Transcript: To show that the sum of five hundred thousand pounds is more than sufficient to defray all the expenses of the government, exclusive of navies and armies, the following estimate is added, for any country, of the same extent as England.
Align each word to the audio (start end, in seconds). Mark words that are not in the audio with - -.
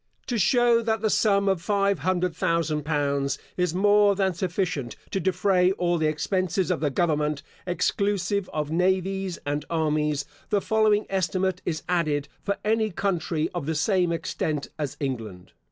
To 0.25 0.39
show 0.39 0.81
that 0.81 1.01
the 1.01 1.11
sum 1.11 1.47
of 1.47 1.61
five 1.61 1.99
hundred 1.99 2.35
thousand 2.35 2.85
pounds 2.85 3.37
is 3.55 3.75
more 3.75 4.15
than 4.15 4.33
sufficient 4.33 4.95
to 5.11 5.19
defray 5.19 5.73
all 5.73 5.99
the 5.99 6.07
expenses 6.07 6.71
of 6.71 6.79
the 6.79 6.89
government, 6.89 7.43
exclusive 7.67 8.49
of 8.51 8.71
navies 8.71 9.37
and 9.45 9.63
armies, 9.69 10.25
the 10.49 10.59
following 10.59 11.05
estimate 11.07 11.61
is 11.67 11.83
added, 11.87 12.29
for 12.41 12.57
any 12.65 12.89
country, 12.89 13.47
of 13.53 13.67
the 13.67 13.75
same 13.75 14.11
extent 14.11 14.69
as 14.79 14.97
England. 14.99 15.51